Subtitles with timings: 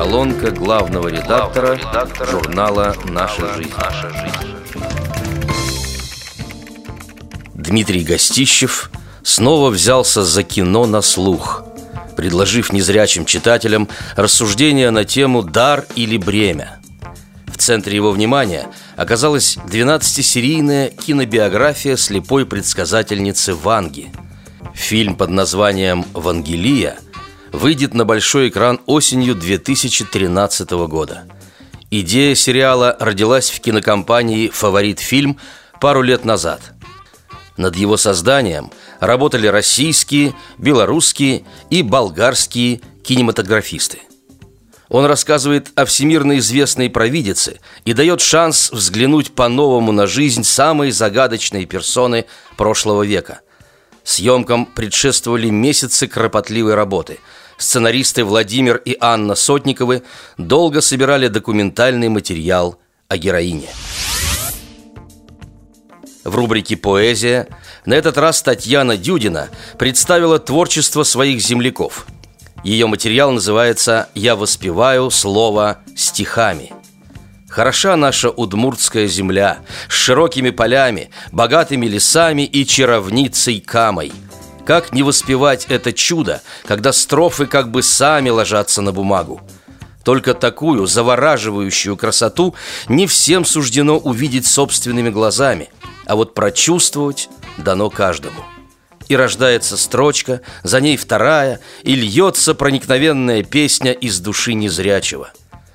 [0.00, 1.78] Колонка главного редактора,
[2.24, 3.70] журнала «Наша жизнь».
[3.76, 4.56] «Наша жизнь».
[7.52, 8.90] Дмитрий Гостищев
[9.22, 11.64] снова взялся за кино на слух,
[12.16, 16.80] предложив незрячим читателям рассуждения на тему «дар или бремя».
[17.46, 24.10] В центре его внимания оказалась 12-серийная кинобиография слепой предсказательницы Ванги.
[24.72, 26.96] Фильм под названием «Вангелия»
[27.52, 31.24] выйдет на большой экран осенью 2013 года.
[31.90, 35.38] Идея сериала родилась в кинокомпании «Фаворит фильм»
[35.80, 36.60] пару лет назад.
[37.56, 43.98] Над его созданием работали российские, белорусские и болгарские кинематографисты.
[44.88, 51.64] Он рассказывает о всемирно известной провидице и дает шанс взглянуть по-новому на жизнь самой загадочной
[51.64, 52.26] персоны
[52.56, 53.40] прошлого века.
[54.02, 57.20] Съемкам предшествовали месяцы кропотливой работы.
[57.60, 60.02] Сценаристы Владимир и Анна Сотниковы
[60.36, 63.68] долго собирали документальный материал о героине.
[66.24, 67.46] В рубрике «Поэзия»
[67.84, 69.48] на этот раз Татьяна Дюдина
[69.78, 72.06] представила творчество своих земляков–
[72.62, 76.72] ее материал называется «Я воспеваю слово стихами».
[77.48, 84.12] Хороша наша удмуртская земля с широкими полями, богатыми лесами и чаровницей камой.
[84.70, 89.40] Как не воспевать это чудо, когда строфы как бы сами ложатся на бумагу?
[90.04, 92.54] Только такую завораживающую красоту
[92.86, 95.70] не всем суждено увидеть собственными глазами,
[96.06, 98.44] а вот прочувствовать дано каждому
[99.08, 105.32] и рождается строчка, за ней вторая, и льется проникновенная песня из души незрячего.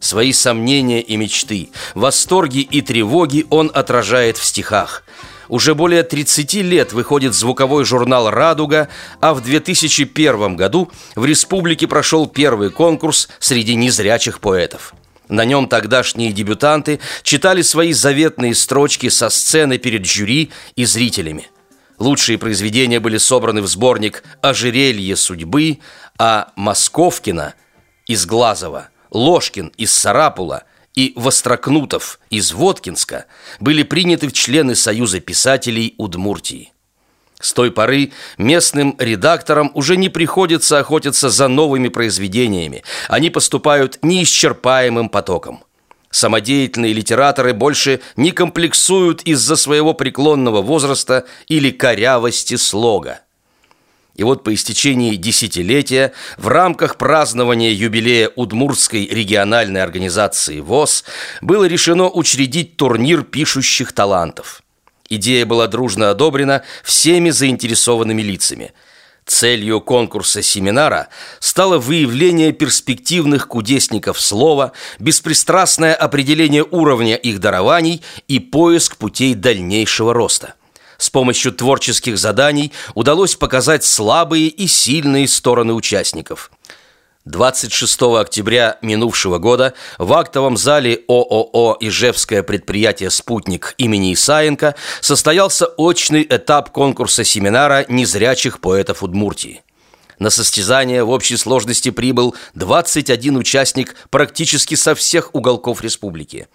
[0.00, 5.04] Свои сомнения и мечты, восторги и тревоги он отражает в стихах.
[5.48, 8.88] Уже более 30 лет выходит звуковой журнал «Радуга»,
[9.20, 14.94] а в 2001 году в республике прошел первый конкурс среди незрячих поэтов.
[15.28, 21.48] На нем тогдашние дебютанты читали свои заветные строчки со сцены перед жюри и зрителями–
[21.98, 25.78] Лучшие произведения были собраны в сборник «Ожерелье судьбы»,
[26.16, 27.54] а Московкина
[28.06, 30.62] из Глазова, Ложкин из Сарапула
[30.98, 33.26] и Вострокнутов из Воткинска
[33.60, 36.72] были приняты в члены Союза писателей Удмуртии.
[37.40, 42.82] С той поры местным редакторам уже не приходится охотиться за новыми произведениями.
[43.08, 45.62] Они поступают неисчерпаемым потоком.
[46.10, 53.20] Самодеятельные литераторы больше не комплексуют из-за своего преклонного возраста или корявости слога.
[54.18, 61.04] И вот по истечении десятилетия в рамках празднования юбилея Удмуртской региональной организации ВОЗ
[61.40, 64.62] было решено учредить турнир пишущих талантов.
[65.08, 68.72] Идея была дружно одобрена всеми заинтересованными лицами–
[69.28, 71.08] Целью конкурса семинара
[71.38, 80.54] стало выявление перспективных кудесников слова, беспристрастное определение уровня их дарований и поиск путей дальнейшего роста.
[80.98, 86.50] С помощью творческих заданий удалось показать слабые и сильные стороны участников.
[87.24, 96.26] 26 октября минувшего года в актовом зале ООО «Ижевское предприятие «Спутник» имени Исаенко состоялся очный
[96.28, 99.62] этап конкурса семинара незрячих поэтов Удмуртии.
[100.18, 106.48] На состязание в общей сложности прибыл 21 участник практически со всех уголков республики.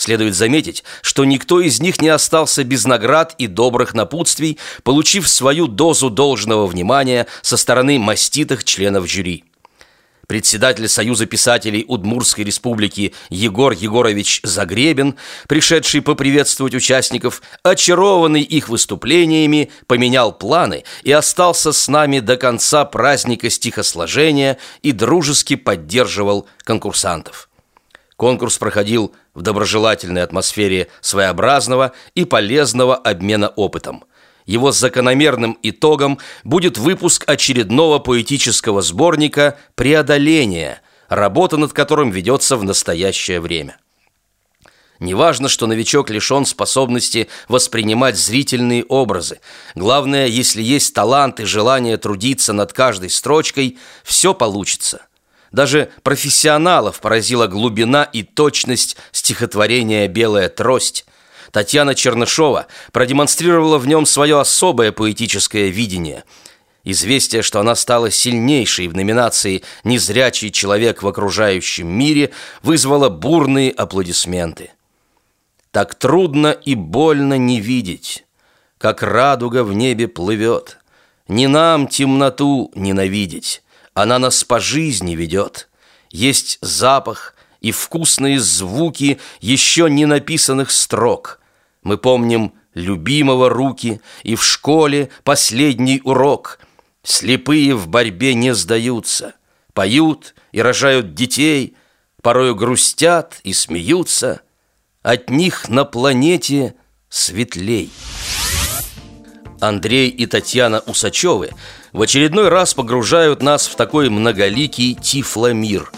[0.00, 5.66] Следует заметить, что никто из них не остался без наград и добрых напутствий, получив свою
[5.66, 9.44] дозу должного внимания со стороны маститых членов жюри
[10.26, 15.16] председатель Союза писателей Удмурской республики Егор Егорович Загребин,
[15.48, 23.50] пришедший поприветствовать участников, очарованный их выступлениями, поменял планы и остался с нами до конца праздника
[23.50, 27.49] стихосложения и дружески поддерживал конкурсантов.
[28.20, 34.04] Конкурс проходил в доброжелательной атмосфере своеобразного и полезного обмена опытом–
[34.44, 43.40] его закономерным итогом будет выпуск очередного поэтического сборника «Преодоление», работа над которым ведется в настоящее
[43.40, 43.78] время.
[44.98, 49.40] Неважно, что новичок лишен способности воспринимать зрительные образы.
[49.74, 55.06] Главное, если есть талант и желание трудиться над каждой строчкой, все получится.
[55.52, 61.04] Даже профессионалов поразила глубина и точность стихотворения «Белая трость»,
[61.50, 66.24] Татьяна Чернышова продемонстрировала в нем свое особое поэтическое видение.
[66.84, 72.30] Известие, что она стала сильнейшей в номинации «Незрячий человек в окружающем мире»
[72.62, 74.70] вызвало бурные аплодисменты.
[75.72, 78.24] Так трудно и больно не видеть,
[78.78, 80.78] как радуга в небе плывет.
[81.28, 83.62] Не нам темноту ненавидеть,
[84.02, 85.68] она нас по жизни ведет.
[86.10, 91.40] есть запах и вкусные звуки еще не написанных строк.
[91.82, 96.58] Мы помним любимого руки и в школе последний урок.
[97.02, 99.34] Слепые в борьбе не сдаются,
[99.74, 101.76] поют и рожают детей,
[102.22, 104.40] порою грустят и смеются.
[105.02, 106.74] От них на планете
[107.08, 107.90] светлей.
[109.60, 111.50] Андрей и Татьяна Усачевы
[111.92, 115.90] в очередной раз погружают нас в такой многоликий тифломир.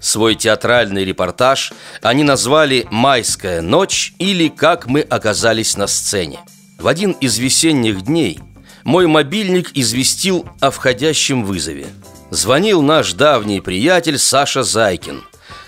[0.00, 1.72] Свой театральный репортаж
[2.02, 6.40] они назвали «Майская ночь» или «Как мы оказались на сцене».
[6.78, 8.40] В один из весенних дней
[8.82, 11.86] мой мобильник известил о входящем вызове.
[12.30, 15.22] Звонил наш давний приятель Саша Зайкин.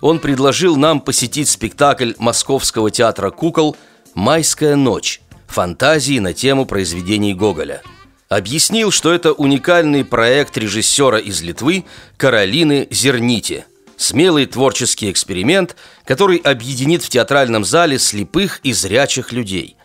[0.00, 3.76] Он предложил нам посетить спектакль Московского театра кукол
[4.14, 7.82] «Майская ночь», фантазии на тему произведений Гоголя.
[8.32, 11.84] Объяснил, что это уникальный проект режиссера из Литвы
[12.16, 13.66] Каролины Зернити.
[13.98, 15.76] Смелый творческий эксперимент,
[16.06, 19.76] который объединит в театральном зале слепых и зрячих людей.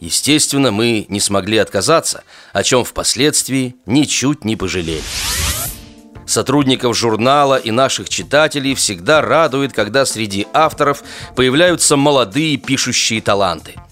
[0.00, 5.02] Естественно, мы не смогли отказаться, о чем впоследствии ничуть не пожалели.
[6.24, 11.04] Сотрудников журнала и наших читателей всегда радует, когда среди авторов
[11.36, 13.74] появляются молодые пишущие таланты–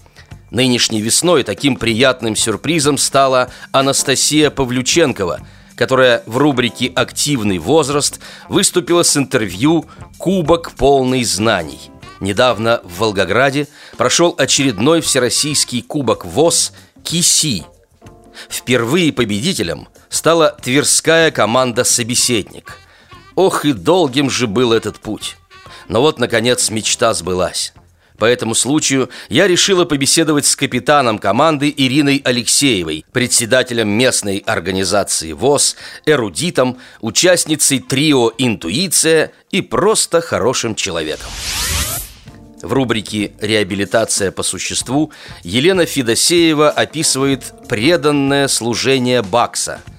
[0.53, 5.39] Нынешней весной таким приятным сюрпризом стала Анастасия Павлюченкова,
[5.75, 8.19] которая в рубрике «Активный возраст»
[8.49, 9.87] выступила с интервью
[10.19, 11.79] «Кубок полный знаний».
[12.19, 13.67] Недавно в Волгограде
[13.97, 16.73] прошел очередной всероссийский кубок ВОЗ
[17.03, 17.63] «Киси».
[18.47, 22.77] Впервые победителем стала тверская команда «Собеседник».
[23.33, 25.35] Ох и долгим же был этот путь.
[25.87, 27.73] Но вот, наконец, мечта сбылась.
[28.23, 35.75] По этому случаю я решила побеседовать с капитаном команды Ириной Алексеевой, председателем местной организации ВОЗ,
[36.05, 41.27] эрудитом, участницей трио «Интуиция» и просто хорошим человеком.
[42.61, 45.11] В рубрике «Реабилитация по существу»
[45.43, 49.81] Елена Федосеева описывает преданное служение Бакса–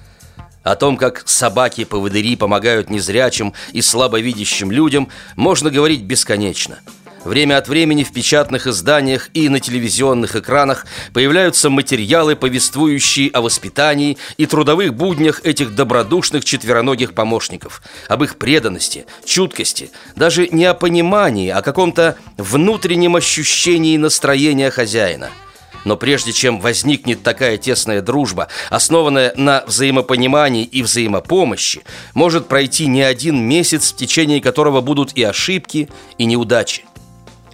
[0.63, 6.79] о том, как собаки-поводыри помогают незрячим и слабовидящим людям, можно говорить бесконечно–
[7.25, 14.19] Время от времени в печатных изданиях и на телевизионных экранах появляются материалы, повествующие о воспитании
[14.37, 21.49] и трудовых буднях этих добродушных четвероногих помощников, об их преданности, чуткости, даже не о понимании,
[21.49, 25.31] а о каком-то внутреннем ощущении настроения хозяина–
[25.85, 31.83] но прежде чем возникнет такая тесная дружба, основанная на взаимопонимании и взаимопомощи,
[32.15, 35.87] может пройти не один месяц, в течение которого будут и ошибки,
[36.17, 36.85] и неудачи.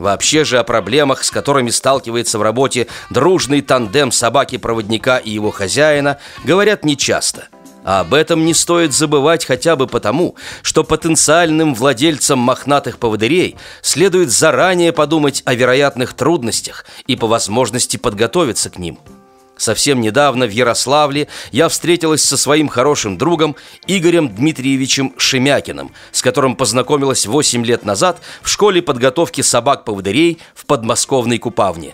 [0.02, 6.18] Вообще же о проблемах, с которыми сталкивается в работе дружный тандем собаки-проводника и его хозяина,
[6.44, 7.50] говорят нечасто.
[7.84, 14.32] А об этом не стоит забывать хотя бы потому, что потенциальным владельцам мохнатых поводырей следует
[14.32, 18.98] заранее подумать о вероятных трудностях и по возможности подготовиться к ним–
[19.62, 23.56] Совсем недавно в Ярославле я встретилась со своим хорошим другом
[23.86, 31.38] Игорем Дмитриевичем Шемякиным, с которым познакомилась 8 лет назад в школе подготовки собак-поводырей в подмосковной
[31.38, 31.94] Купавне.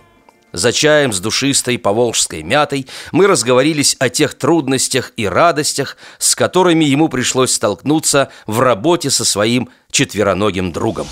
[0.54, 6.86] За чаем с душистой поволжской мятой мы разговорились о тех трудностях и радостях, с которыми
[6.86, 11.07] ему пришлось столкнуться в работе со своим четвероногим другом.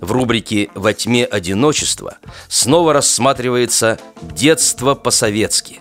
[0.00, 2.16] В рубрике «Во тьме одиночества»
[2.48, 5.80] снова рассматривается «Детство по-советски».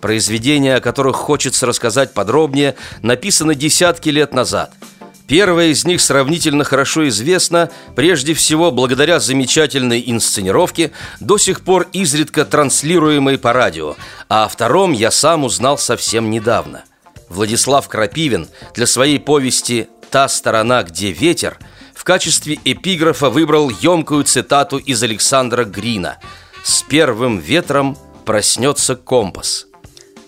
[0.00, 4.72] Произведения, о которых хочется рассказать подробнее, написаны десятки лет назад.
[5.28, 12.44] Первое из них сравнительно хорошо известно, прежде всего благодаря замечательной инсценировке, до сих пор изредка
[12.44, 13.96] транслируемой по радио,
[14.28, 16.84] а о втором я сам узнал совсем недавно.
[17.30, 21.56] Владислав Крапивин для своей повести «Та сторона, где ветер»–
[22.04, 26.18] в качестве эпиграфа выбрал емкую цитату из Александра Грина
[26.62, 27.96] «С первым ветром
[28.26, 29.68] проснется компас».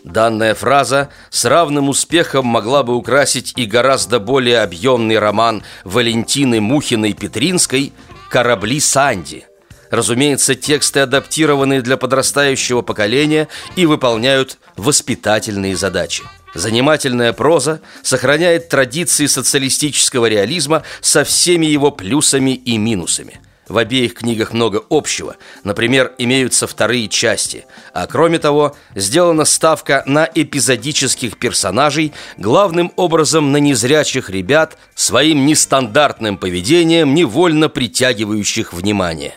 [0.03, 7.93] Данная фраза с равным успехом могла бы украсить и гораздо более объемный роман Валентины Мухиной-Петринской
[8.31, 9.45] «Корабли Санди».
[9.91, 16.25] Разумеется, тексты адаптированы для подрастающего поколения и выполняют воспитательные задачи.
[16.57, 23.41] Занимательная проза сохраняет традиции социалистического реализма со всеми его плюсами и минусами.
[23.69, 25.37] В обеих книгах много общего.
[25.65, 27.67] Например, имеются вторые части.
[27.93, 36.39] А кроме того, сделана ставка на эпизодических персонажей, главным образом на незрячих ребят, своим нестандартным
[36.39, 39.35] поведением, невольно притягивающих внимание.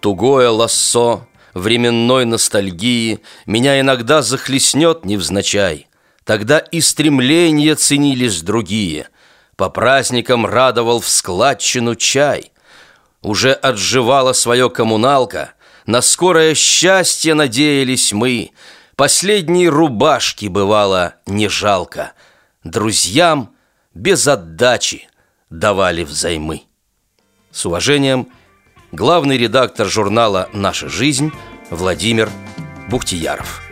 [0.00, 5.85] Тугое лассо временной ностальгии меня иногда захлестнет невзначай–
[6.26, 9.08] Тогда и стремления ценились другие.
[9.54, 12.50] По праздникам радовал в складчину чай.
[13.22, 15.52] Уже отживала свое коммуналка,
[15.86, 18.50] На скорое счастье надеялись мы.
[18.96, 22.12] Последней рубашки бывало не жалко.
[22.64, 23.54] Друзьям
[23.94, 25.08] без отдачи
[25.48, 26.62] давали взаймы.
[27.52, 28.32] С уважением,
[28.90, 31.30] главный редактор журнала «Наша жизнь»
[31.70, 32.28] Владимир
[32.88, 33.65] Бухтияров.